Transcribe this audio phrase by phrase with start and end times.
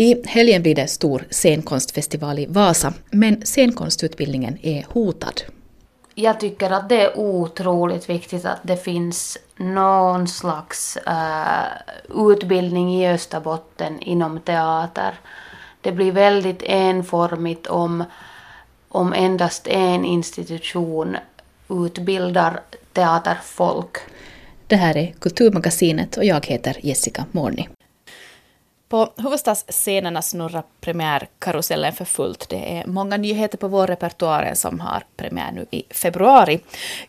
[0.00, 5.40] I helgen blir det stor scenkonstfestival i Vasa, men scenkonstutbildningen är hotad.
[6.14, 13.08] Jag tycker att det är otroligt viktigt att det finns någon slags uh, utbildning i
[13.08, 15.14] Österbotten inom teater.
[15.80, 18.04] Det blir väldigt enformigt om,
[18.88, 21.16] om endast en institution
[21.68, 22.60] utbildar
[22.92, 23.96] teaterfolk.
[24.66, 27.68] Det här är Kulturmagasinet och jag heter Jessica Morni.
[28.88, 32.48] På huvudstadsscenerna snurrar premiärkarusellen för fullt.
[32.48, 36.60] Det är många nyheter på vår repertoar som har premiär nu i februari.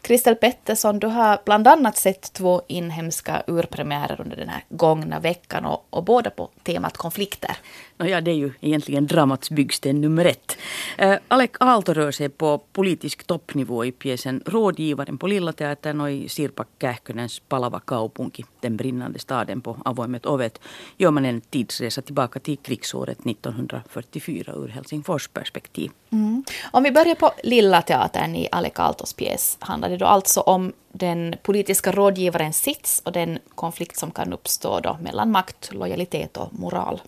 [0.01, 5.65] Kristel Pettersson, du har bland annat sett två inhemska urpremiärer under den här gångna veckan
[5.65, 7.57] och, och båda på temat konflikter.
[7.97, 10.57] Ja, det är ju egentligen dramats byggsten nummer ett.
[11.01, 16.11] Uh, Alec Aalto rör sig på politisk toppnivå i pjäsen Rådgivaren på Lilla Teatern och
[16.11, 20.59] i Sirpa Kähkönens Palava kaupunki, den brinnande staden på avoimet ovet,
[20.97, 25.91] gör man en tidsresa tillbaka till krigsåret 1944 ur Helsingfors perspektiv.
[26.11, 26.43] Mm.
[26.71, 30.73] Om vi börjar på Lilla Teatern i Alec Aaltos pjäs handlar det då alltså om
[30.91, 36.53] den politiska rådgivarens sits och den konflikt som kan uppstå då mellan makt, lojalitet och
[36.53, 37.01] moral.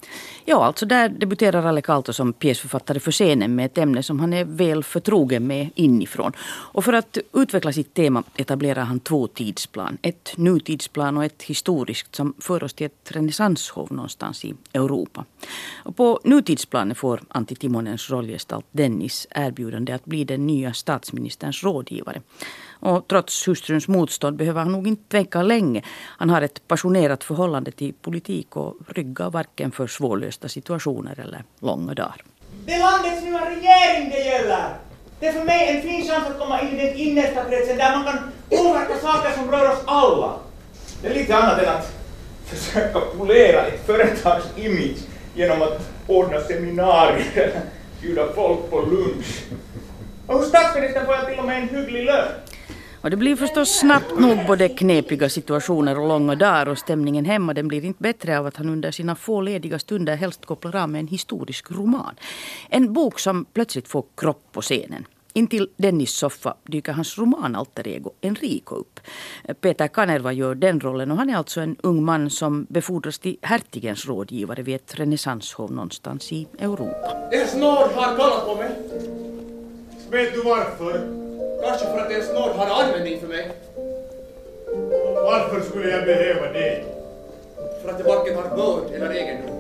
[0.46, 4.34] Ja, alltså där debuterar Alec Aalto som pjäsförfattare för scenen med ett ämne som han
[4.34, 6.32] är väl förtrogen med inifrån.
[6.74, 9.98] Och för att utveckla sitt tema etablerar han två tidsplan.
[10.02, 15.26] Ett nutidsplan och ett historiskt som för oss till ett renässanshov någonstans i Europa.
[15.84, 22.22] Och på nutidsplanet får Antti Timonens rollgestalt Dennis erbjudande att bli den nya statsministerns rådgivare.
[22.80, 25.84] Och trots hustruns motstånd behöver han nog inte tveka länge.
[26.18, 31.94] Han har ett passionerat förhållande till politik och ryggar varken för svårlösta situationer eller långa
[31.94, 32.24] dagar.
[32.66, 34.76] Det är landets nya regering det gäller!
[35.20, 37.96] Det är för mig en fin chans att komma in i den innersta kretsen där
[37.96, 38.18] man kan
[38.50, 40.36] påverka saker som rör oss alla.
[41.02, 42.01] Det är lite annat än att
[42.56, 44.98] försöka polera ett företags image
[45.36, 47.62] genom att ordna seminarier eller
[48.02, 49.44] bjuda folk på lunch.
[50.28, 52.32] Och hos statsministern får jag till och med en hygglig lön.
[53.02, 57.54] Och det blir förstås snabbt nog både knepiga situationer och långa dagar och stämningen hemma
[57.54, 60.90] den blir inte bättre av att han under sina få lediga stunder helst kopplar av
[60.90, 62.16] med en historisk roman.
[62.70, 65.06] En bok som plötsligt får kropp på scenen.
[65.34, 69.00] Intill Dennis soffa dyker hans romanalter ego Enrico upp.
[69.62, 73.38] Peter Kanerva gör den rollen och han är alltså en ung man som befordras till
[73.42, 77.30] hertigens rådgivare vid ett renässanshov någonstans i Europa.
[77.32, 78.70] En snård har kallat på mig.
[80.12, 81.22] Vet du varför?
[81.64, 83.52] Kanske för att en snård har användning för mig.
[85.16, 86.84] Varför skulle jag behöva det?
[87.82, 89.58] För att jag varken har börd eller egendom.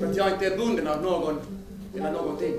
[0.00, 1.40] För att jag inte är bunden av någon
[1.96, 2.54] eller någonting.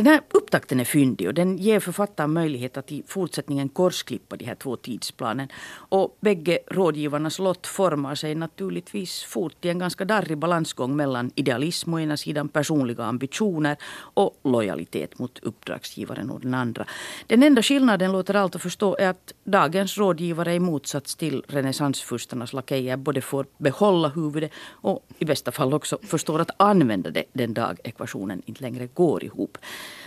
[0.00, 4.44] Den här upptakten är fyndig och den ger författaren möjlighet att i fortsättningen korsklippa de
[4.44, 5.48] här två tidsplanen.
[5.72, 11.94] Och bägge rådgivarnas lott formar sig naturligtvis fort i en ganska darrig balansgång mellan idealism
[11.94, 13.76] å ena sidan, personliga ambitioner
[14.14, 16.86] och lojalitet mot uppdragsgivaren å den andra.
[17.26, 22.52] Den enda skillnaden låter allt att förstå är att dagens rådgivare i motsats till renässansfurstarnas
[22.52, 27.54] lakejer både får behålla huvudet och i bästa fall också förstår att använda det den
[27.54, 29.58] dag ekvationen inte längre går ihop.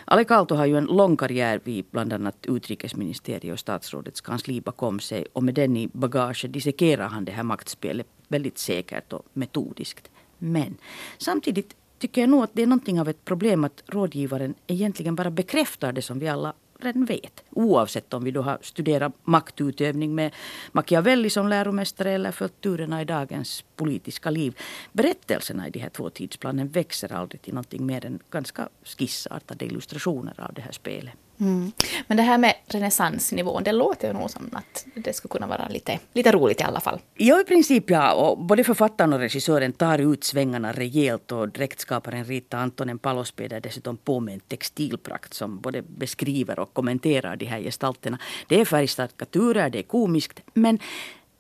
[0.06, 5.00] Ale Aalto har ju en lång karriär vid bland annat utrikesministeriet och statsrådets kansli bakom
[5.00, 10.12] sig och med den i bagaget dissekerar han det här maktspelet väldigt säkert och metodiskt.
[10.38, 10.78] Men
[11.18, 15.32] samtidigt tycker jag nog att det är någonting av ett problem att rådgivaren egentligen bara
[15.32, 17.44] bekräftar det som vi alla redan vet.
[17.50, 20.32] Oavsett om vi då har studerat maktutövning med
[20.72, 24.58] Machiavelli som läromästare eller följt turerna i dagens politiska liv.
[24.92, 30.40] Berättelserna i de här två tidsplanen växer aldrig till någonting mer än ganska skissartade illustrationer
[30.40, 31.14] av det här spelet.
[31.44, 31.72] Mm.
[32.08, 35.68] Men det här med renässansnivån, det låter ju nog som att det skulle kunna vara
[35.68, 37.00] lite, lite roligt i alla fall.
[37.16, 38.14] Ja, i princip ja.
[38.14, 43.62] Och både författaren och regissören tar ut svängarna rejält och dräktskaparen Rita Antonen Palospeda späder
[43.62, 48.18] dessutom på med en textilprakt som både beskriver och kommenterar de här gestalterna.
[48.48, 50.80] Det är färgstarka turer, det är komiskt, men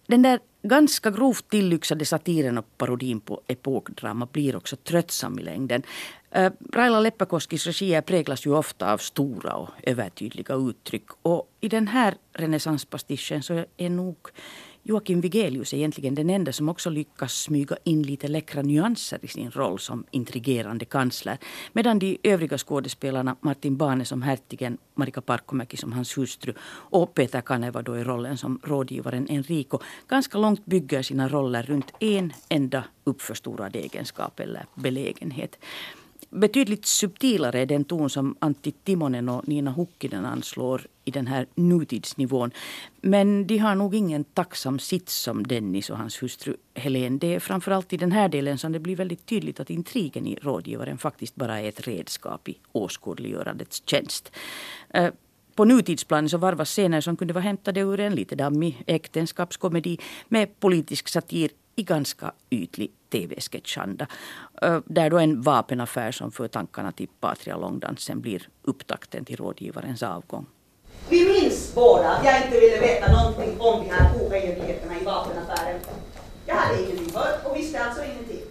[0.07, 5.83] den där ganska grovt tillyxade satiren och parodin på epokdrama blir också tröttsam i längden.
[6.35, 11.06] Eh, Raila Leppäkoskis regier präglas ju ofta av stora och övertydliga uttryck.
[11.21, 14.18] Och i den här renässanspastischen så är nog
[14.85, 19.27] Joakim Vigelius är egentligen den enda som också lyckas smyga in lite läckra nyanser i
[19.27, 21.38] sin roll som intrigerande kansler.
[21.74, 26.53] Medan de övriga skådespelarna, Martin Bane som hertigen, Marika Parkkomäki som hans hustru
[26.91, 31.91] och Peter Kaneva då i rollen som rådgivaren Enrico, ganska långt bygger sina roller runt
[32.00, 35.57] en enda uppförstorad egenskap eller belägenhet
[36.33, 41.47] betydligt subtilare är den ton som Antti Timonen och Nina Hukkinen anslår i den här
[41.56, 42.51] nutidsnivån.
[43.01, 47.19] Men de har nog ingen tacksam sits som Dennis och hans hustru Helen.
[47.19, 50.35] Det är framförallt i den här delen som det blir väldigt tydligt att intrigen i
[50.41, 54.31] rådgivaren faktiskt bara är ett redskap i åskådliggörandets tjänst.
[54.89, 55.09] Eh,
[55.56, 59.97] på nutidsplanen så varvas scener som kunde vara hämtade ur en lite dammig äktenskapskomedi
[60.27, 64.07] med politisk satir i ganska ytlig tv-sketchanda.
[64.85, 70.45] Där då en vapenaffär som för tankarna till Patria långdansen blir upptakten till rådgivarens avgång.
[71.09, 75.79] Vi minns båda att jag inte ville veta någonting om de här oegentligheterna i vapenaffären.
[76.45, 78.41] Jag hade ingenting hört och visste alltså ingenting.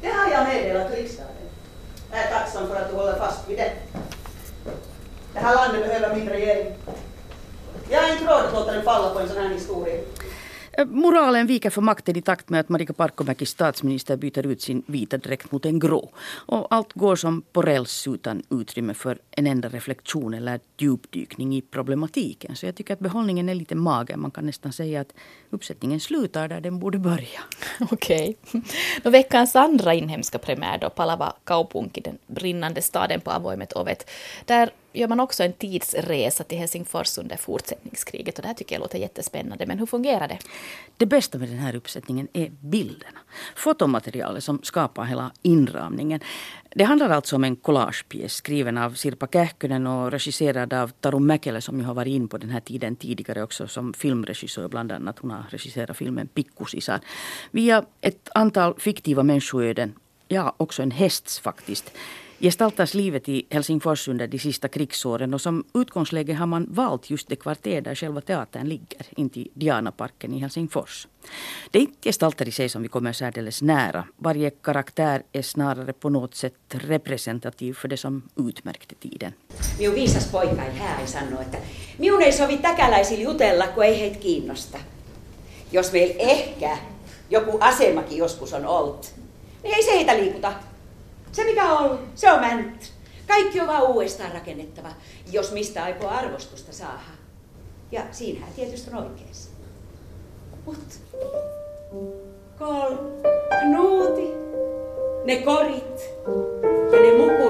[0.00, 1.32] Det har jag meddelat riksdagen.
[2.10, 3.72] Jag är tacksam för att du håller fast vid det.
[5.32, 6.74] Det här landet behöver min regering.
[7.90, 9.94] Jag har inte råd att låta den falla på en sån här historia.
[10.78, 14.82] Eh, moralen viker för makten i takt med att Marika Parkomäki statsminister byter ut sin
[14.86, 16.10] vita dräkt mot en grå.
[16.46, 21.62] Och allt går som på räls utan utrymme för en enda reflektion eller djupdykning i
[21.62, 22.56] problematiken.
[22.56, 24.16] Så jag tycker att behållningen är lite mager.
[24.16, 25.12] Man kan nästan säga att
[25.50, 27.40] uppsättningen slutar där den borde börja.
[27.90, 28.36] Okej.
[28.52, 29.12] Okay.
[29.12, 34.10] veckans andra inhemska premiär då, Palava Kaupunki, den brinnande staden på avoimet ovet.
[34.44, 38.38] Där gör man också en tidsresa till Helsingfors under fortsättningskriget.
[38.38, 39.66] Och det här tycker jag låter jättespännande.
[39.66, 40.38] Men hur fungerar det?
[40.96, 43.18] Det bästa med den här uppsättningen är bilderna.
[43.56, 46.20] Fotomaterialet som skapar hela inramningen.
[46.74, 51.60] Det handlar alltså om en collagepjäs skriven av Sirpa Kähkönen och regisserad av Taru Mäkelä
[51.60, 55.18] som ju har varit in på den här tiden tidigare också som filmregissör bland annat.
[55.18, 57.00] Hon har regisserat filmen Pikkusisar.
[57.50, 59.94] Via ett antal fiktiva människoöden,
[60.28, 61.92] ja också en hästs faktiskt
[62.44, 67.28] gestaltas livet i Helsingfors under de sista krigsåren och som utgångsläge har man valt just
[67.28, 71.08] det kvarter där själva teatern ligger, intill Dianaparken i Helsingfors.
[71.70, 74.04] Det är inte gestalter i sig som vi kommer särdeles nära.
[74.16, 79.32] Varje karaktär är snarare på något sätt representativ för det som utmärkte tiden.
[79.78, 81.58] Minun viisas poika ei hääri sanoo, että
[81.98, 84.78] minun ei sovi täkäläisille jutella, kun ei heitä kiinnosta.
[85.72, 86.78] Jos meillä ehkä
[87.30, 89.14] joku asemakin joskus on ollut,
[89.62, 90.52] niin ei se heitä liikuta.
[91.34, 92.92] Se mikä on ollut, se on mennyt.
[93.28, 94.90] Kaikki on vaan uudestaan rakennettava,
[95.32, 97.00] jos mistä aikoo arvostusta saada.
[97.92, 99.50] Ja siinähän tietysti on oikeassa.
[100.66, 101.00] Mut
[102.58, 102.96] kol,
[103.60, 104.32] knuuti,
[105.24, 106.00] ne korit
[106.92, 107.43] ja ne mukulakivet.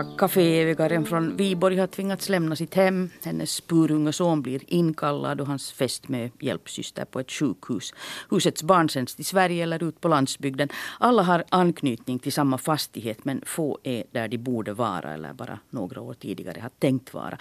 [0.00, 3.10] Ja kaféägaren från Viborg har tvingats lämna sitt hem.
[3.24, 7.94] Hennes spurunga son blir inkallad och hans fästmö hjälpsyster på ett sjukhus.
[8.30, 10.68] Husets barn sänds till Sverige eller ut på landsbygden.
[10.98, 15.58] Alla har anknytning till samma fastighet men få är där de borde vara eller bara
[15.70, 17.38] några år tidigare har tänkt vara.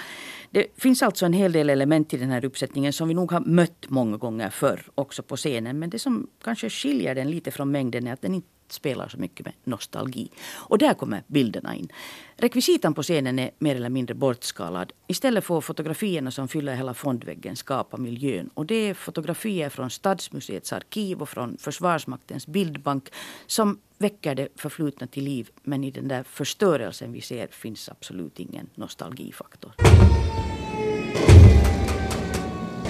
[0.52, 3.42] Det finns alltså en hel del element i den här uppsättningen som vi nog har
[3.42, 5.80] mött många gånger förr också på scenen.
[5.80, 9.18] Men det som kanske skiljer den lite från mängden är att den inte spelar så
[9.18, 10.31] mycket med nostalgi.
[10.56, 11.92] Och där kommer bilderna in.
[12.38, 14.94] Rekvisitan på scenen är mer eller mindre bortskalad.
[15.07, 18.50] Istället får fotografierna som fyller hela fondväggen skapa miljön.
[18.54, 23.10] Och det är fotografier från Stadsmuseets arkiv och från Försvarsmaktens bildbank
[23.48, 25.50] som väcker det förflutna till liv.
[25.63, 29.74] Men i den där förstörelsen vi ser finns absolut ingen nostalgifaktor.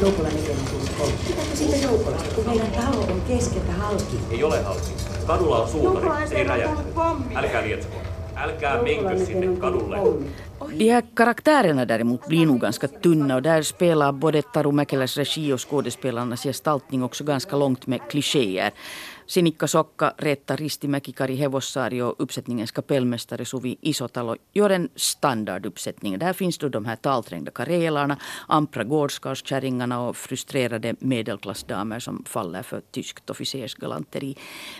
[0.01, 1.27] Joukola on tullut.
[1.27, 4.19] Pitääkö siitä Joukolasta, kun meidän talo on keskeltä halki?
[4.31, 5.18] Ei ole halki.
[5.29, 6.95] Kadulla on suutari, se ei räjähtänyt.
[7.35, 7.95] Älkää lietsoko.
[8.35, 9.97] Älkää menkö sinne kadulle.
[10.79, 15.53] De här karaktärerna däremot blir nog ganska tunna och där spelar både Taru Mäkeläs regi
[15.53, 18.71] och skådespelarnas gestaltning också ganska långt med klichéer.
[19.29, 26.19] Sinikka Sokka, Reetta Ristimäki, Kari Hevossaari och uppsättningens kapellmästare Suvi Isotalo gör en standarduppsättning.
[26.19, 28.17] Där finns då de här talträngda karelarna,
[28.47, 34.35] ampra gårdskarlskärringarna och frustrerade medelklassdamer som faller för tyskt officersgalanteri.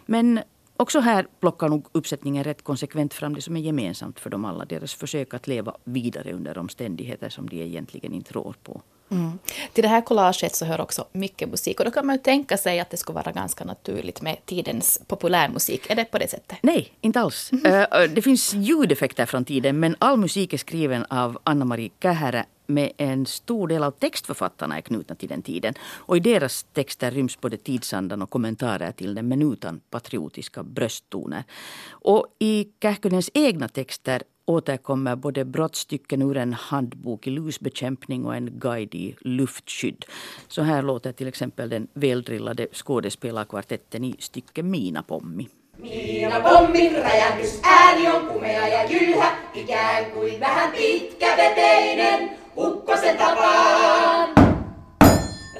[0.06, 0.40] Men
[0.82, 4.66] Också här plockar nog uppsättningen rätt konsekvent fram det som är gemensamt för dem alla.
[4.66, 8.82] Deras försök att leva vidare under omständigheter som de egentligen inte rår på.
[9.12, 9.40] Mm.
[9.74, 11.80] Till det här collaget så hör också mycket musik.
[11.80, 15.02] Och då kan man ju tänka sig att det skulle vara ganska naturligt med tidens
[15.08, 15.90] populärmusik.
[15.90, 16.58] Är det på det sättet?
[16.62, 17.52] Nej, inte alls.
[17.52, 18.16] Mm.
[18.16, 23.26] det finns ljudeffekter från tiden, men all musik är skriven av Anna-Marie Kähärä med en
[23.26, 25.74] stor del av textförfattarna är knutna till den tiden.
[25.82, 31.44] Och i deras texter ryms både tidsandan och kommentarer till den, men utan patriotiska brösttoner.
[31.90, 38.60] Och i Kähkönens egna texter återkommer både brottstycken ur en handbok i lusbekämpning och en
[38.60, 40.06] guide i luftskydd.
[40.48, 45.48] Så här låter till exempel den väldrillade skådespelarkvartetten i stycket Mina pommi.
[45.80, 54.30] Miina pommin räjähdys ääni on kumea ja jylhä, ikään kuin vähän pitkäveteinen, ukkosen tapaan.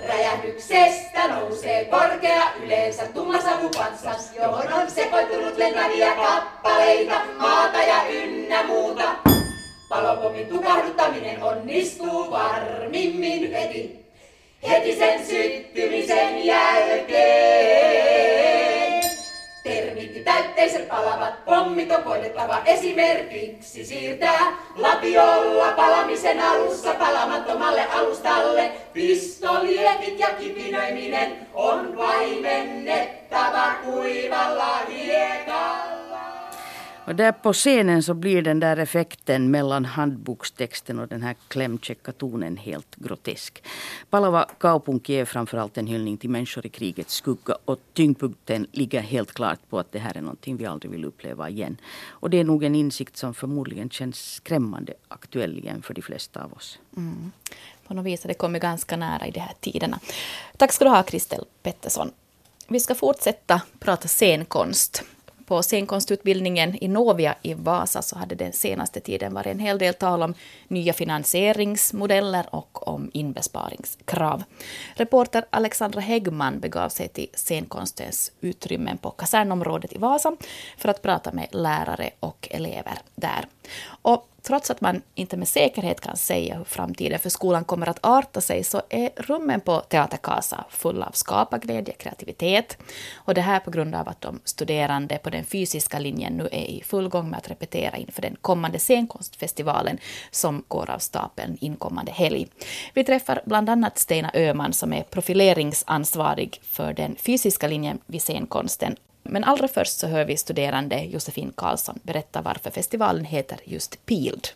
[0.08, 9.16] Räjähdyksestä nousee korkea yleensä tumma savupatsas, johon on sekoittunut lentäviä kappaleita, maata ja ynnä muuta.
[9.90, 14.06] Palopomin tukahduttaminen onnistuu varmimmin heti,
[14.70, 17.19] heti sen syttymisen jälkeen.
[20.90, 28.72] Palavat pommit on koitettava esimerkiksi siirtää lapiolla palamisen alussa palamattomalle alustalle.
[28.94, 35.89] Pistoliekit ja kipinöiminen on vaimennettava kuivalla hiekalla.
[37.10, 42.12] Och där på scenen så blir den där effekten mellan handbokstexten och den här klämkäcka
[42.12, 43.64] tonen helt grotesk.
[44.10, 49.34] Palava kaupunki är framförallt en hyllning till människor i krigets skugga och tyngdpunkten ligger helt
[49.34, 51.78] klart på att det här är någonting vi aldrig vill uppleva igen.
[52.10, 56.44] Och det är nog en insikt som förmodligen känns skrämmande aktuell igen för de flesta
[56.44, 56.80] av oss.
[56.98, 57.32] Mm.
[57.88, 60.00] På något vis har det kommit ganska nära i de här tiderna.
[60.58, 62.12] Tack ska du ha, Kristel Pettersson.
[62.68, 65.04] Vi ska fortsätta prata scenkonst
[65.50, 69.94] på scenkonstutbildningen i Novia i Vasa så hade den senaste tiden varit en hel del
[69.94, 70.34] tal om
[70.68, 74.44] nya finansieringsmodeller och om inbesparingskrav.
[74.96, 80.36] Reporter Alexandra Häggman begav sig till scenkonstens utrymmen på kasernområdet i Vasa
[80.78, 83.48] för att prata med lärare och elever där.
[84.02, 88.00] Och trots att man inte med säkerhet kan säga hur framtiden för skolan kommer att
[88.02, 92.78] arta sig så är rummen på Teater Casa fulla av skaparglädje, kreativitet.
[93.16, 96.66] Och det här på grund av att de studerande på den fysiska linjen nu är
[96.66, 99.98] i full gång med att repetera inför den kommande scenkonstfestivalen
[100.32, 102.48] som går av stapeln inkommande helg.
[102.94, 108.96] Vi träffar bland annat Stina Öman som är profileringsansvarig för den fysiska linjen vid scenkonsten
[109.24, 114.48] men allra först så hör vi studerande Josefin Karlsson berätta varför festivalen heter just Pild.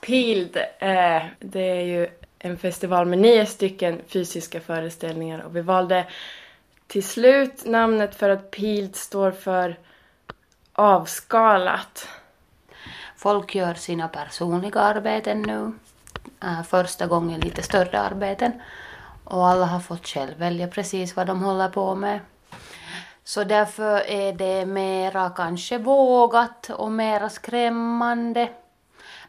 [0.00, 6.06] Pild, eh, det är ju en festival med nio stycken fysiska föreställningar och vi valde
[6.86, 9.78] till slut namnet för att Pild står för
[10.72, 12.08] avskalat.
[13.16, 15.72] Folk gör sina personliga arbeten nu.
[16.42, 18.52] Äh, första gången lite större arbeten.
[19.24, 22.20] Och alla har fått själv välja precis vad de håller på med.
[23.30, 28.48] Så därför är det mera kanske vågat och mera skrämmande.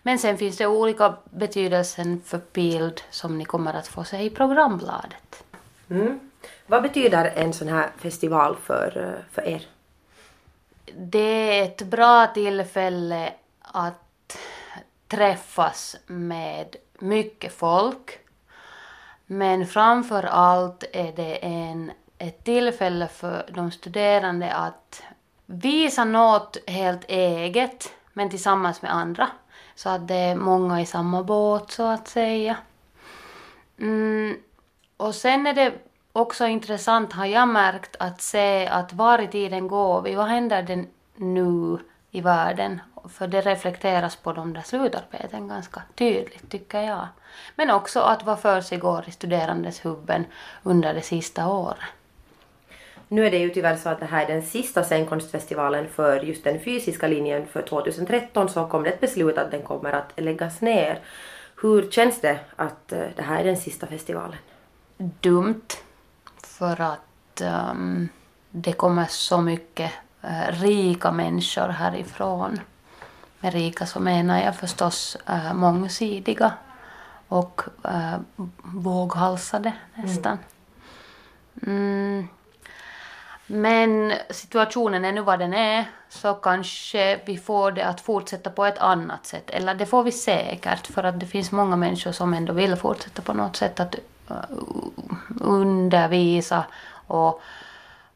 [0.01, 4.29] Men sen finns det olika betydelser för bild som ni kommer att få se i
[4.29, 5.43] programbladet.
[5.89, 6.19] Mm.
[6.67, 9.67] Vad betyder en sån här festival för, för er?
[10.95, 14.37] Det är ett bra tillfälle att
[15.07, 18.19] träffas med mycket folk.
[19.25, 25.03] Men framför allt är det en ett tillfälle för de studerande att
[25.45, 29.27] visa något helt eget men tillsammans med andra.
[29.75, 32.57] Så att det är många i samma båt så att säga.
[33.79, 34.37] Mm.
[34.97, 35.73] Och sen är det
[36.11, 40.63] också intressant har jag märkt att se att var i tiden går vi, vad händer
[40.63, 40.85] det
[41.15, 41.77] nu
[42.11, 42.81] i världen?
[43.09, 47.07] För det reflekteras på de där slutarbeten ganska tydligt tycker jag.
[47.55, 50.25] Men också att vad för sig går i studerandes huvuden
[50.63, 51.85] under det sista året.
[53.11, 56.43] Nu är det ju tyvärr så att det här är den sista scenkonstfestivalen för just
[56.43, 57.45] den fysiska linjen.
[57.47, 60.99] För 2013 så kom det ett beslut att den kommer att läggas ner.
[61.61, 64.37] Hur känns det att eh, det här är den sista festivalen?
[64.97, 65.67] Dumt.
[66.43, 67.41] För att
[67.71, 68.09] um,
[68.49, 69.91] det kommer så mycket
[70.23, 72.59] uh, rika människor härifrån.
[73.39, 76.53] Med rika så menar jag förstås uh, mångsidiga
[77.27, 78.17] och uh,
[78.63, 80.37] våghalsade nästan.
[81.67, 82.27] Mm.
[83.53, 88.65] Men situationen är nu vad den är, så kanske vi får det att fortsätta på
[88.65, 89.49] ett annat sätt.
[89.49, 93.21] Eller det får vi säkert, för att det finns många människor som ändå vill fortsätta
[93.21, 93.95] på något sätt att
[94.31, 94.35] uh,
[95.41, 96.63] undervisa
[97.07, 97.41] och,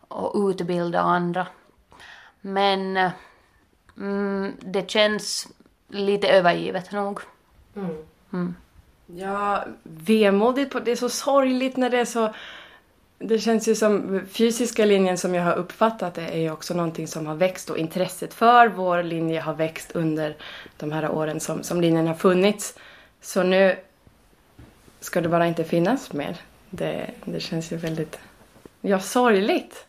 [0.08, 1.48] och utbilda andra.
[2.42, 3.10] Men
[3.98, 5.48] mm, det känns
[5.88, 7.20] lite övergivet nog.
[7.76, 7.96] Mm.
[8.34, 8.56] Mm.
[9.06, 10.72] Ja, vemodigt.
[10.72, 12.34] På, det är så sorgligt när det är så
[13.20, 17.08] det känns ju som fysiska linjen som jag har uppfattat det är ju också någonting
[17.08, 20.36] som har växt och intresset för vår linje har växt under
[20.78, 22.80] de här åren som, som linjen har funnits.
[23.22, 23.76] Så nu
[25.00, 26.38] ska det bara inte finnas mer.
[26.70, 28.20] Det, det känns ju väldigt,
[28.82, 29.86] ja sorgligt.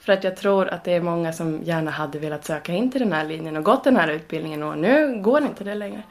[0.00, 3.00] För att jag tror att det är många som gärna hade velat söka in till
[3.00, 6.02] den här linjen och gått den här utbildningen och nu går inte det längre.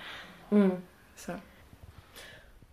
[0.52, 0.72] Mm.
[1.16, 1.32] Så.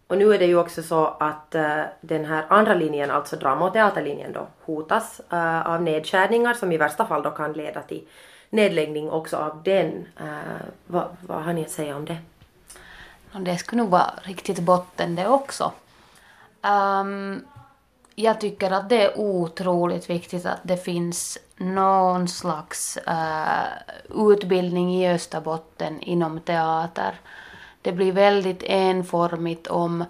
[0.07, 3.67] Och nu är det ju också så att uh, den här andra linjen, alltså drama
[3.67, 8.09] och teaterlinjen då, hotas uh, av nedskärningar som i värsta fall då kan leda till
[8.51, 10.07] nedläggning också av den.
[10.21, 12.17] Uh, vad, vad har ni att säga om det?
[13.41, 15.73] Det skulle nog vara riktigt botten det också.
[16.63, 17.45] Um,
[18.15, 25.13] jag tycker att det är otroligt viktigt att det finns någon slags uh, utbildning i
[25.13, 27.15] Österbotten inom teater.
[27.83, 30.05] Det blir väldigt enformigt om,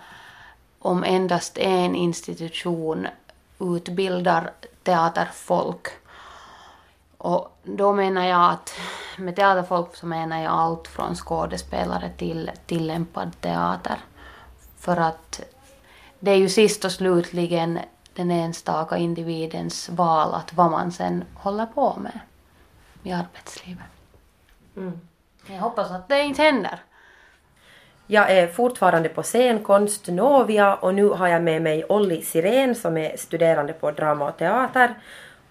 [0.78, 3.06] om endast en institution
[3.58, 4.50] utbildar
[4.82, 5.88] teaterfolk.
[7.18, 8.74] Och då menar jag att
[9.18, 13.98] med teaterfolk så menar jag allt från skådespelare till tillämpad teater.
[14.78, 15.40] För att
[16.18, 17.78] det är ju sist och slutligen
[18.14, 22.20] den enstaka individens val att vad man sen håller på med
[23.02, 23.84] i arbetslivet.
[24.76, 25.00] Mm.
[25.46, 26.80] Jag hoppas att det inte händer.
[28.12, 32.96] Jag är fortfarande på scenkonst Novia och nu har jag med mig Olli Sirén som
[32.96, 34.94] är studerande på drama och teater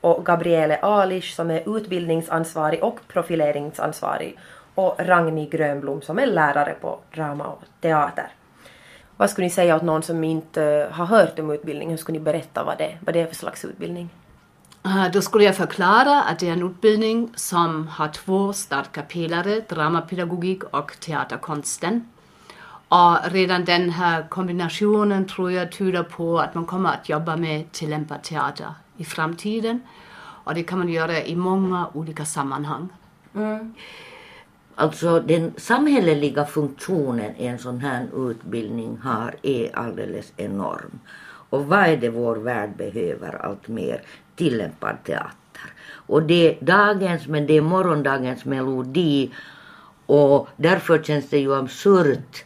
[0.01, 4.39] och Gabriele Alish som är utbildningsansvarig och profileringsansvarig
[4.75, 8.27] och Ragni Grönblom som är lärare på drama och teater.
[9.17, 11.91] Vad skulle ni säga åt någon som inte eh, har hört om utbildningen?
[11.91, 14.09] Hur skulle ni berätta vad det, vad det är för slags utbildning?
[14.85, 19.61] Eh, då skulle jag förklara att det är en utbildning som har två starka pelare,
[19.69, 22.07] dramapedagogik och teaterkonsten.
[22.91, 27.71] Och redan den här kombinationen tror jag tyder på att man kommer att jobba med
[27.71, 29.81] tillämpad teater i framtiden.
[30.43, 32.89] Och det kan man göra i många olika sammanhang.
[33.35, 33.73] Mm.
[34.75, 40.99] Alltså den samhälleliga funktionen en sån här utbildning har är alldeles enorm.
[41.49, 44.01] Och vad är det vår värld behöver allt mer?
[44.35, 45.73] Tillämpad teater.
[46.07, 49.31] Och det är dagens men det är morgondagens melodi
[50.05, 52.45] och därför känns det ju absurt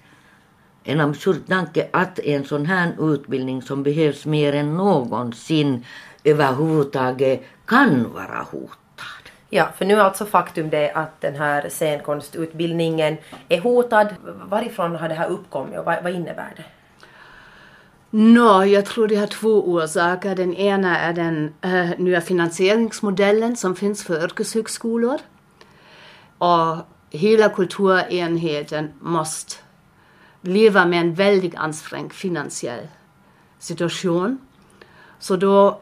[0.86, 5.86] en absurd tanke att en sån här utbildning som behövs mer än någonsin
[6.24, 9.26] överhuvudtaget kan vara hotad.
[9.50, 13.18] Ja, för nu är alltså faktum det att den här scenkonstutbildningen
[13.50, 14.08] är hotad.
[14.50, 16.64] Varifrån har det här uppkommit och vad, vad innebär det?
[18.18, 20.36] No, jag tror det har två orsaker.
[20.36, 25.20] Den ena är den äh, nya finansieringsmodellen som finns för yrkeshögskolor.
[26.38, 26.78] Och
[27.10, 29.65] hela kulturenheten måste
[30.48, 32.88] leva med en väldigt ansträngd finansiell
[33.60, 34.38] situation.
[35.20, 35.82] Så då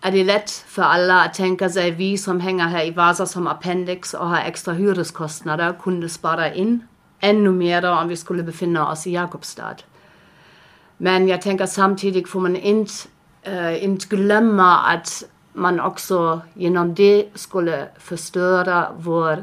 [0.00, 3.46] är det lätt för alla att tänka sig, vi som hänger här i Vasa som
[3.46, 6.86] appendix och har extra hyreskostnader kunde spara in
[7.20, 9.76] ännu mer om vi skulle befinna oss i Jakobstad.
[10.96, 12.92] Men jag tänker samtidigt får man inte,
[13.42, 19.38] äh, inte glömma att man också genom det skulle förstöra vårt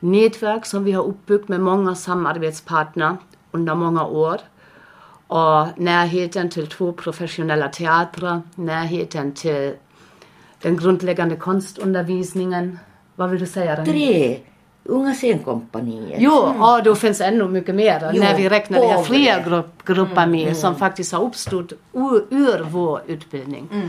[0.00, 3.16] nätverk som vi har uppbyggt med många samarbetspartner
[3.50, 4.40] under många år.
[5.26, 9.74] Och närheten till två professionella teatrar, närheten till
[10.62, 12.78] den grundläggande konstundervisningen.
[13.14, 13.76] Vad vill du säga?
[13.76, 13.86] Rani?
[13.86, 14.38] Tre
[14.88, 16.16] Unga scenkompaniet.
[16.20, 16.62] Jo, mm.
[16.62, 18.10] och då finns ännu mycket mer.
[18.14, 22.24] Jo, när vi räknar det fler grupp, grupper med mm, som faktiskt har uppstått ur,
[22.30, 23.68] ur vår utbildning.
[23.72, 23.88] Mm.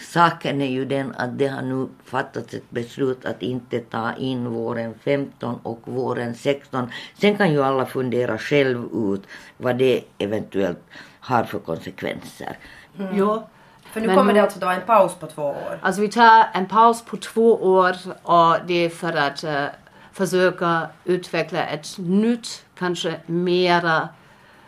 [0.00, 4.48] Saken är ju den att det har nu fattats ett beslut att inte ta in
[4.48, 6.90] våren 15 och våren 16.
[7.14, 9.22] Sen kan ju alla fundera själv ut
[9.56, 10.82] vad det eventuellt
[11.20, 12.58] har för konsekvenser.
[12.98, 13.16] Mm.
[13.16, 13.42] Jo,
[13.92, 15.78] för nu Men kommer det alltså då en paus på två år?
[15.82, 19.66] Alltså vi tar en paus på två år och det är för att uh,
[20.12, 24.08] försöka utveckla ett nytt, kanske mera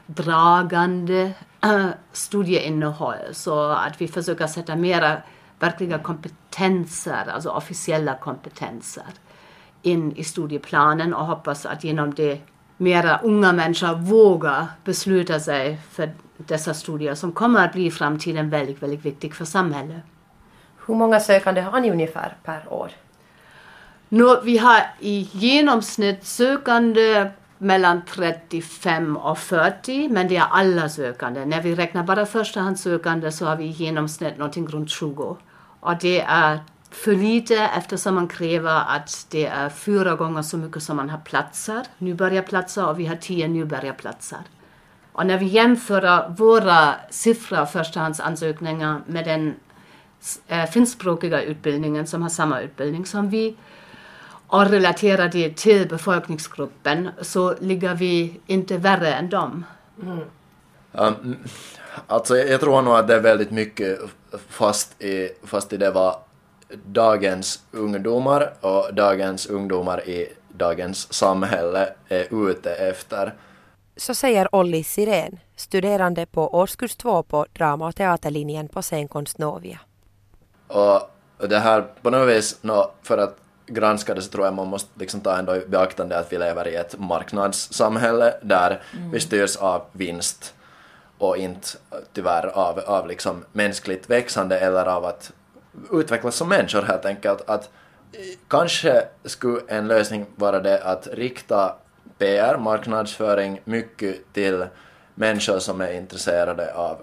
[0.07, 1.33] dragande
[1.67, 3.17] uh, studieinnehåll.
[3.33, 5.23] Så att vi försöker sätta mera
[5.59, 9.07] verkliga kompetenser, alltså officiella kompetenser
[9.83, 12.41] in i studieplanen och hoppas att genom det
[12.77, 18.51] mera unga människor vågar besluta sig för dessa studier som kommer att bli i framtiden
[18.51, 20.03] väldigt, väldigt viktigt för samhället.
[20.87, 22.91] Hur många sökande har ni ungefär per år?
[24.09, 31.45] Nu, vi har i genomsnitt sökande mellan 35 och 40, men det är alla sökande.
[31.45, 35.37] När vi räknar bara förstahandssökande så har vi i genomsnitt någonting runt 20.
[35.81, 36.59] Och det är
[36.91, 41.19] för lite eftersom man kräver att det är fyra gånger så mycket som man har
[41.19, 44.39] platser, nybörjarplatser och vi har tio nybörjarplatser.
[45.13, 49.55] Och när vi jämför våra siffror, förstahandsansökningar, med den
[50.47, 53.57] eh, finskspråkiga utbildningen som har samma utbildning som vi
[54.49, 59.65] och relaterar det till befolkningsgruppen så ligger vi inte värre än dem.
[60.03, 60.21] Mm.
[60.93, 61.37] Um,
[62.07, 63.99] alltså jag tror nog att det är väldigt mycket
[64.49, 66.17] fast i, fast i det vad
[66.85, 73.35] dagens ungdomar och dagens ungdomar i dagens samhälle är ute efter.
[73.97, 79.79] Så säger Olli Sirén, studerande på årskurs två på drama och teaterlinjen på scenkonst Novia.
[80.67, 83.37] Och det här på något vis, no, för att
[83.69, 86.69] granska det så tror jag man måste liksom ta ändå i beaktande att vi lever
[86.69, 89.11] i ett marknadssamhälle där mm.
[89.11, 90.55] vi styrs av vinst.
[91.19, 91.69] och inte
[92.13, 95.33] tyvärr av, av liksom mänskligt växande eller av att
[95.93, 97.51] utvecklas som människor helt enkelt.
[97.51, 97.71] Att
[98.49, 101.75] kanske skulle en lösning vara det att rikta
[102.19, 104.67] PR, marknadsföring, mycket till
[105.15, 106.97] människor som är intresserade av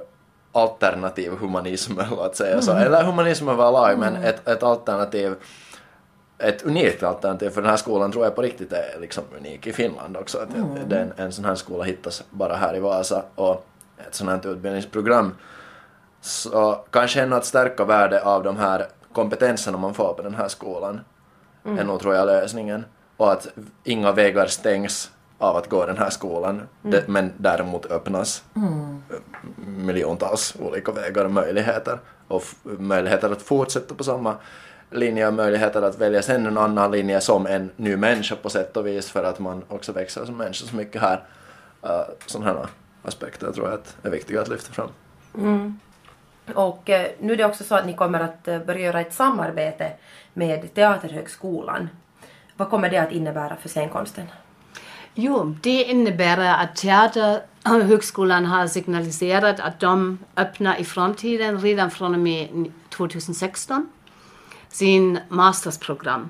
[0.51, 5.35] alternativ humanism, låt säga så, eller humanism överlag, men ett, ett alternativ
[6.37, 9.73] ett unikt alternativ för den här skolan tror jag på riktigt är liksom unik i
[9.73, 10.37] Finland också.
[10.37, 10.89] Att Mm.
[10.89, 13.65] den, en sån här skola hittas bara här i Vasa och
[14.07, 15.35] ett sånt här utbildningsprogram.
[16.21, 20.47] Så kanske ännu att stärka värde av de här kompetenserna man får på den här
[20.47, 21.01] skolan
[21.65, 21.79] Mm.
[21.79, 22.85] är nog tror jag lösningen.
[23.17, 23.47] Och att
[23.83, 26.67] inga vägar stängs av att gå den här skolan, Mm.
[26.81, 29.01] det, men däremot öppnas Mm.
[29.57, 31.99] miljontals olika vägar och möjligheter.
[32.27, 34.35] Och möjligheter att fortsätta på samma
[34.95, 38.77] linje och möjligheter att välja sen en annan linje som en ny människa på sätt
[38.77, 41.23] och vis för att man också växer som människa så mycket här.
[41.85, 41.91] Uh,
[42.25, 42.67] sådana här
[43.01, 44.89] aspekter tror jag att är viktiga att lyfta fram.
[45.37, 45.79] Mm.
[46.53, 49.13] Och eh, nu är det också så att ni kommer att eh, börja göra ett
[49.13, 49.91] samarbete
[50.33, 51.89] med Teaterhögskolan.
[52.57, 54.27] Vad kommer det att innebära för scenkonsten?
[55.13, 62.19] Jo, det innebär att Teaterhögskolan har signaliserat att de öppnar i framtiden, redan från och
[62.19, 63.89] med 2016,
[64.75, 66.29] sin mastersprogram.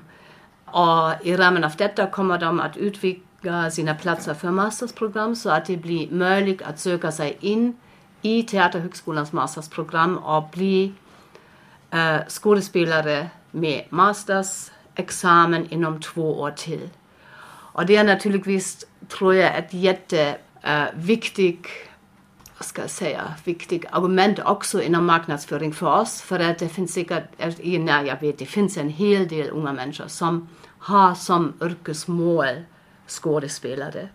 [0.64, 5.66] Och i ramen av detta kommer de att utvidga sina platser för mastersprogram så att
[5.66, 7.76] det blir möjligt att söka sig in
[8.22, 10.92] i Teaterhögskolans mastersprogram och bli
[11.90, 16.90] eh, skådespelare med mastersexamen inom två år till.
[17.48, 21.70] Och det är naturligtvis, tror jag, ett jätteviktigt eh,
[22.58, 26.22] vad ska jag säga, viktigt argument också inom marknadsföring för oss.
[26.22, 29.72] För att det finns säkert, alltså, när jag vet, det finns en hel del unga
[29.72, 32.64] människor som har som yrkesmål
[33.06, 34.08] skådespelare.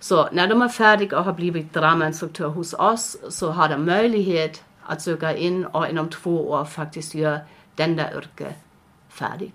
[0.00, 4.62] Så när de är färdiga och har blivit dramainstruktör hos oss så har de möjlighet
[4.82, 7.40] att söka in och inom två år faktiskt göra
[7.74, 8.56] den där yrket
[9.08, 9.52] färdig.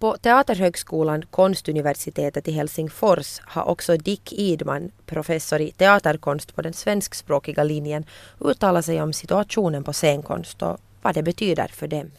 [0.00, 7.64] På Teaterhögskolan, konstuniversitetet i Helsingfors, har också Dick Idman, professor i teaterkonst på den svenskspråkiga
[7.64, 8.04] linjen,
[8.38, 12.10] uttalat sig om situationen på scenkonst och vad det betyder för dem.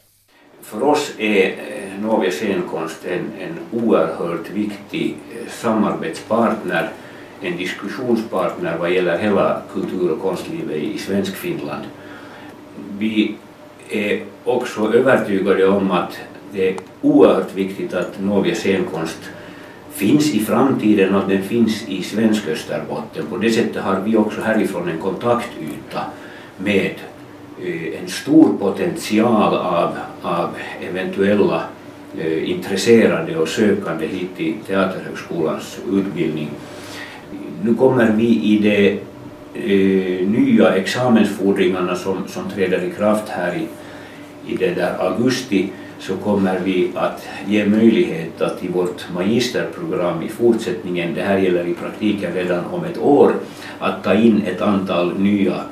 [0.62, 6.90] För oss är eh, Novia scenkonst en, en oerhört viktig eh, samarbetspartner,
[7.42, 11.84] en diskussionspartner vad gäller hela kultur och konstlivet i svensk Finland.
[12.98, 13.36] Vi
[13.90, 16.20] är också övertygade om att
[16.54, 19.20] det är oerhört viktigt att Novia scenkonst
[19.92, 23.26] finns i framtiden och att den finns i svensk Österbotten.
[23.30, 26.02] På det sättet har vi också härifrån en kontaktyta
[26.58, 26.92] med
[27.64, 29.90] eh, en stor potential av,
[30.22, 30.50] av
[30.90, 31.64] eventuella
[32.18, 36.50] eh, intresserade och sökande hit till Teaterhögskolans utbildning.
[37.64, 39.00] Nu kommer vi i de
[39.54, 43.68] eh, nya examensfordringarna som, som träder i kraft här i,
[44.54, 45.70] i det där augusti
[46.02, 51.68] så kommer vi att ge möjlighet att i vårt magisterprogram i fortsättningen, det här gäller
[51.68, 53.36] i praktiken redan om ett år,
[53.80, 55.64] att ta in ett antal nya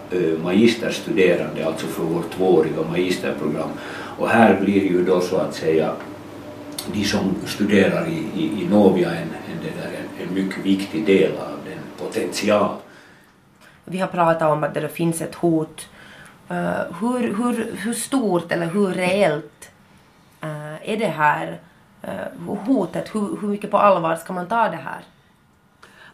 [0.44, 3.70] magisterstuderande, alltså för vårt tvååriga magisterprogram.
[4.18, 5.92] Och här blir ju då så att säga
[6.94, 11.32] de som studerar i, i, i Novia en, en, där, en, en mycket viktig del
[11.32, 12.76] av den potential.
[13.86, 15.88] Vi har pratat om att det finns ett hot.
[16.52, 16.56] Uh,
[17.02, 19.59] hur, hur, hur stort eller hur reellt
[20.84, 21.60] är det här
[22.08, 23.16] uh, hotet?
[23.16, 25.04] Hur, hur mycket på allvar ska man ta det här?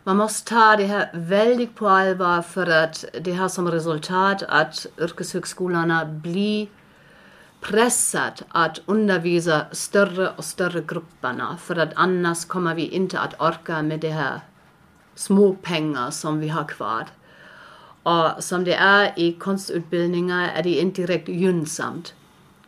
[0.04, 4.86] Man måste ta det här väldigt på allvar för att det har som resultat att
[4.97, 6.67] yrkeshögskolorna blir
[7.62, 13.82] pressat att undervisa större och större grupperna för att annars kommer vi inte att orka
[13.82, 14.41] med de här
[15.15, 17.06] små pengar som vi har kvar.
[18.04, 22.13] Och som det är i konstutbildningar är det inte direkt gynnsamt.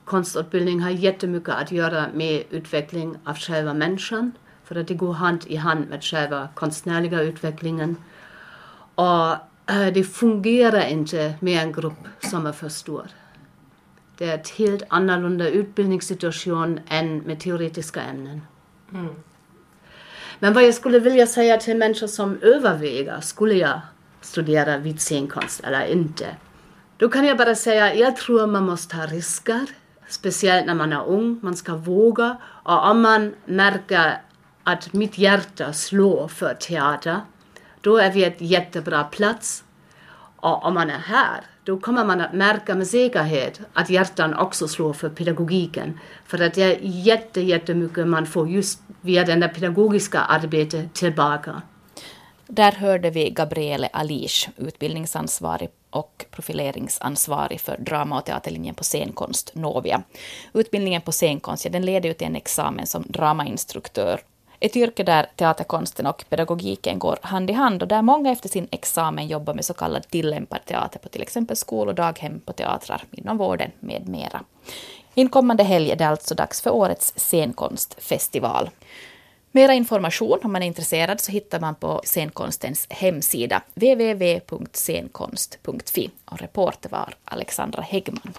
[0.08, 4.32] Konstutbildning har jättemycket att göra med utveckling av själva människan
[4.64, 7.96] för att det går hand i hand med själva konstnärliga utvecklingen.
[8.96, 9.32] Och
[9.70, 13.08] äh, det fungerar inte med en grupp som är för stor.
[14.18, 18.42] Det är ett helt annorlunda utbildningssituation än med teoretiska ämnen.
[18.94, 19.16] Mm.
[20.40, 23.82] Men vad jag skulle vilja säga till människor som överväger, skulle jag
[24.22, 26.36] studera vid scenkonst eller inte?
[26.98, 29.66] Då kan jag bara säga, jag tror man måste ta risker,
[30.08, 32.38] speciellt när man är ung, man ska våga.
[32.44, 34.22] Och om man märker
[34.64, 37.22] att mitt hjärta slår för teater,
[37.82, 39.64] då är vi ett jättebra plats.
[40.36, 44.68] Och om man är här, då kommer man att märka med säkerhet att hjärtan också
[44.68, 46.00] slår för pedagogiken.
[46.26, 51.62] För att det är jätte, jättemycket man får just via det pedagogiska arbetet tillbaka.
[52.48, 60.04] Där hörde vi Gabriele Alish, utbildningsansvarig och profileringsansvarig för drama och teaterlinjen på scenkonst, Novia.
[60.54, 64.22] Utbildningen på scenkonst ja, den leder ju till en examen som dramainstruktör
[64.60, 68.68] ett yrke där teaterkonsten och pedagogiken går hand i hand och där många efter sin
[68.72, 73.38] examen jobbar med så kallad tillämpad teater på till exempel skolor, daghem, på teatrar, inom
[73.38, 74.44] vården med mera.
[75.14, 78.70] Inkommande helg är det alltså dags för årets scenkonstfestival.
[79.58, 86.90] Mera information om man är intresserad så hittar man på scenkonstens hemsida www.scenkonst.fi och reporter
[86.90, 88.34] var Alexandra Häggman.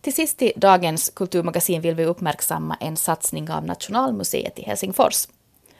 [0.00, 5.28] Till sist i dagens kulturmagasin vill vi uppmärksamma en satsning av Nationalmuseet i Helsingfors.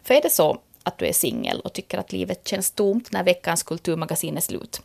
[0.02, 3.24] För är det så att du är singel och tycker att livet känns tomt när
[3.24, 4.82] veckans kulturmagasin är slut,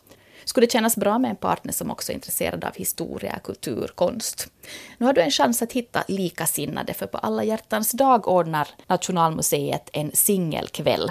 [0.48, 4.52] skulle det kännas bra med en partner som också är intresserad av historia, kultur, konst.
[4.98, 9.90] Nu har du en chans att hitta likasinnade, för på alla hjärtans dag ordnar Nationalmuseet
[9.92, 11.10] en singelkväll.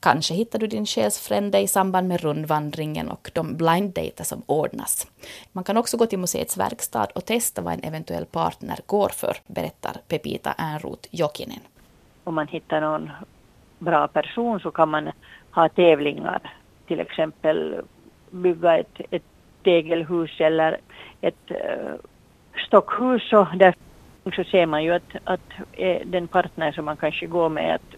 [0.00, 5.06] Kanske hittar du din själsfrände i samband med rundvandringen och de blinddater som ordnas.
[5.52, 9.36] Man kan också gå till museets verkstad och testa vad en eventuell partner går för,
[9.46, 11.60] berättar Pepita Ernroth Jokinen.
[12.24, 13.10] Om man hittar någon
[13.78, 15.10] bra person så kan man
[15.50, 16.52] ha tävlingar,
[16.86, 17.82] till exempel
[18.36, 19.22] bygga ett, ett
[19.64, 20.78] tegelhus eller
[21.20, 21.94] ett äh,
[22.66, 23.32] stockhus.
[23.32, 23.74] Och där
[24.36, 27.96] så ser man ju att, att eh, den partner som man kanske går med, att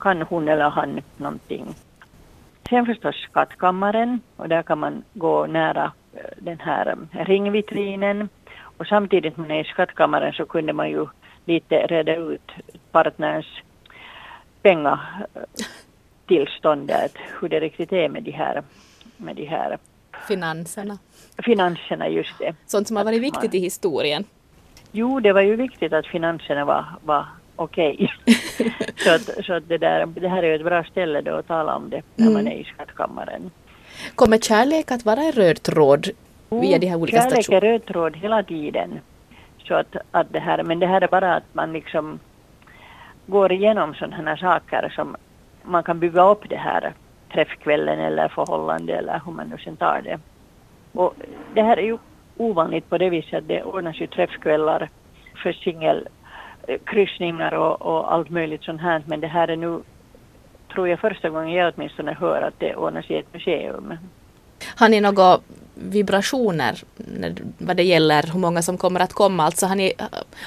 [0.00, 1.74] kan hon eller han någonting.
[2.68, 4.20] Sen förstås skattkammaren.
[4.36, 8.28] Och där kan man gå nära eh, den här ringvitrinen.
[8.78, 11.06] Och samtidigt man är i skattkammaren så kunde man ju
[11.44, 12.50] lite reda ut
[12.92, 13.62] partners
[14.62, 16.92] pengatillstånd,
[17.40, 18.62] hur det riktigt är med de här
[19.18, 19.78] med de här
[20.28, 20.98] finanserna.
[21.38, 22.54] Finanserna, just det.
[22.66, 24.24] Sånt som har varit viktigt i historien.
[24.92, 27.26] Jo, det var ju viktigt att finanserna var, var
[27.56, 28.10] okej.
[28.24, 28.70] Okay.
[28.96, 31.46] så att, så att det, där, det här är ju ett bra ställe då att
[31.46, 32.34] tala om det när mm.
[32.34, 33.50] man är i skattkammaren.
[34.14, 36.08] Kommer kärlek att vara en röd tråd
[36.50, 37.42] via de här olika stationerna?
[37.42, 39.00] Kärlek är röd tråd hela tiden.
[39.68, 42.18] Så att, att det här, men det här är bara att man liksom
[43.26, 45.16] går igenom sådana här saker som
[45.62, 46.92] man kan bygga upp det här
[47.32, 50.18] träffkvällen eller förhållande eller hur man nu sen tar det.
[50.92, 51.14] Och
[51.54, 51.98] det här är ju
[52.36, 54.88] ovanligt på det viset att det ordnas ju träffkvällar
[55.42, 59.80] för singelkryssningar eh, och, och allt möjligt sånt här men det här är nu
[60.72, 63.94] tror jag första gången jag åtminstone hör att det ordnas i ett museum.
[64.76, 65.38] Har ni några
[65.74, 66.78] vibrationer
[67.58, 69.44] vad det gäller hur många som kommer att komma?
[69.44, 69.92] Alltså har ni,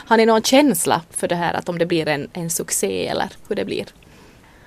[0.07, 3.29] har ni någon känsla för det här att om det blir en, en succé eller
[3.49, 3.85] hur det blir?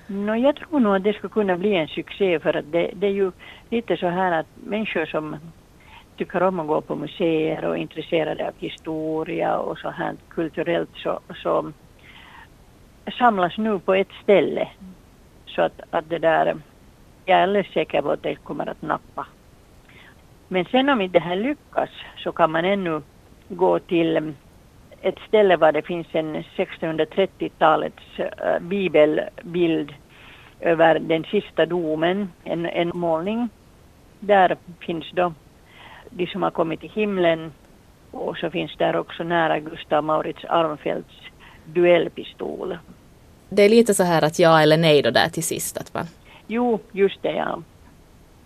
[0.07, 3.07] No, jag tror nog att det skulle kunna bli en succé för att det, det
[3.07, 3.33] är ju
[3.71, 5.37] lite så här att människor som
[6.17, 10.91] tycker om att gå på museer och är intresserade av historia och så här kulturellt
[10.97, 11.73] så, så
[13.19, 14.69] samlas nu på ett ställe.
[15.47, 16.57] Så att, att det där,
[17.25, 19.27] jag är alldeles säker på att det kommer att nappa.
[20.49, 23.03] Men sen om inte det här lyckas så kan man ännu
[23.49, 24.35] gå till
[25.05, 29.95] ett ställe var det finns en 1630-talets uh, bibelbild
[30.61, 33.49] över den sista domen, en, en målning.
[34.21, 35.33] Där finns då
[36.11, 37.53] de som har kommit till himlen
[38.11, 41.15] och så finns där också nära Gustav Maurits Armfeldts
[41.65, 42.79] duellpistol.
[43.49, 46.07] Det är lite så här att ja eller nej då där till sist att man...
[46.47, 47.63] Jo, just det ja.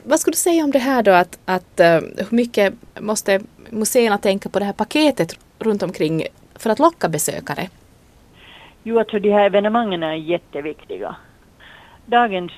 [0.03, 3.41] Vad skulle du säga om det här då att, att uh, hur mycket måste
[3.71, 6.25] museerna tänka på det här paketet runt omkring
[6.59, 7.69] för att locka besökare?
[8.83, 11.17] Jo, alltså de här evenemangen är jätteviktiga.
[12.07, 12.53] Dagens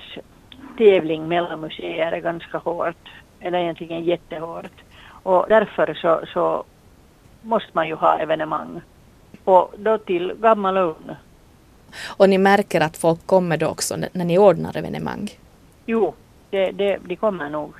[0.77, 3.09] tävling mellan museer är ganska hårt,
[3.39, 4.71] eller egentligen jättehårt.
[5.23, 6.63] Och därför så, så
[7.41, 8.81] måste man ju ha evenemang.
[9.43, 11.15] Och då till gammal ugn.
[12.07, 15.29] Och ni märker att folk kommer då också när ni ordnar evenemang?
[15.85, 16.13] Jo,
[16.49, 17.73] det, det, de kommer nog.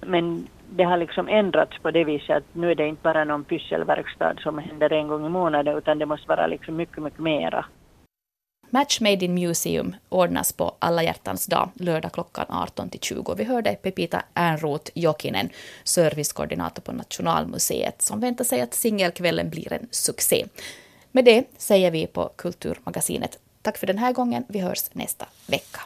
[0.00, 3.44] Men det har liksom ändrats på det viset att nu är det inte bara någon
[3.44, 7.64] pysselverkstad som händer en gång i månaden utan det måste vara liksom mycket, mycket mera.
[8.70, 13.34] Match Made in Museum ordnas på alla hjärtans dag, lördag klockan 18 till 20.
[13.34, 15.48] Vi hörde Pepita Ernroth Jokinen,
[15.84, 20.46] servicekoordinator på Nationalmuseet, som väntar sig att singelkvällen blir en succé.
[21.12, 24.44] Med det säger vi på Kulturmagasinet tack för den här gången.
[24.48, 25.80] Vi hörs nästa vecka.